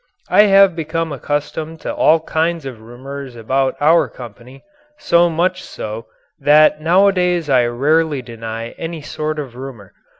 I 0.29 0.45
have 0.49 0.75
become 0.75 1.11
accustomed 1.11 1.79
to 1.81 1.93
all 1.93 2.21
kinds 2.21 2.65
of 2.65 2.81
rumours 2.81 3.35
about 3.35 3.77
our 3.79 4.07
company 4.09 4.63
so 4.97 5.29
much 5.29 5.61
so, 5.61 6.07
that 6.39 6.81
nowadays 6.81 7.51
I 7.51 7.67
rarely 7.67 8.23
deny 8.23 8.71
any 8.79 9.03
sort 9.03 9.37
of 9.37 9.55
rumour. 9.55 9.93